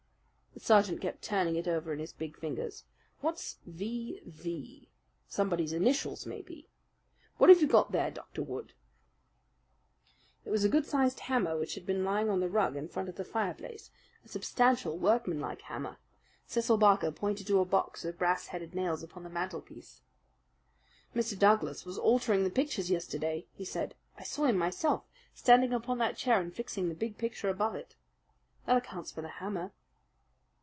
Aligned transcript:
The 0.53 0.65
sergeant 0.65 1.01
kept 1.01 1.23
turning 1.23 1.55
it 1.55 1.67
over 1.67 1.91
in 1.91 1.97
his 1.97 2.13
big 2.13 2.37
fingers. 2.37 2.83
"What's 3.21 3.57
V.V.? 3.65 4.89
Somebody's 5.27 5.71
initials, 5.71 6.27
maybe. 6.27 6.67
What 7.37 7.49
have 7.49 7.61
you 7.61 7.67
got 7.67 7.93
there, 7.93 8.11
Dr. 8.11 8.43
Wood?" 8.43 8.73
It 10.45 10.51
was 10.51 10.63
a 10.63 10.69
good 10.69 10.85
sized 10.85 11.21
hammer 11.21 11.57
which 11.57 11.73
had 11.73 11.85
been 11.85 12.03
lying 12.03 12.29
on 12.29 12.41
the 12.41 12.49
rug 12.49 12.75
in 12.75 12.89
front 12.89 13.09
of 13.09 13.15
the 13.15 13.23
fireplace 13.23 13.89
a 14.23 14.27
substantial, 14.27 14.99
workmanlike 14.99 15.61
hammer. 15.63 15.97
Cecil 16.45 16.77
Barker 16.77 17.11
pointed 17.11 17.47
to 17.47 17.59
a 17.61 17.65
box 17.65 18.05
of 18.05 18.19
brass 18.19 18.47
headed 18.47 18.75
nails 18.75 19.01
upon 19.01 19.23
the 19.23 19.29
mantelpiece. 19.29 20.01
"Mr. 21.15 21.39
Douglas 21.39 21.85
was 21.85 21.97
altering 21.97 22.43
the 22.43 22.51
pictures 22.51 22.91
yesterday," 22.91 23.47
he 23.53 23.65
said. 23.65 23.95
"I 24.17 24.23
saw 24.23 24.43
him 24.43 24.57
myself, 24.57 25.05
standing 25.33 25.73
upon 25.73 25.97
that 25.99 26.17
chair 26.17 26.39
and 26.39 26.53
fixing 26.53 26.89
the 26.89 26.93
big 26.93 27.17
picture 27.17 27.49
above 27.49 27.73
it. 27.73 27.95
That 28.67 28.77
accounts 28.77 29.11
for 29.11 29.23
the 29.23 29.29
hammer." 29.29 29.71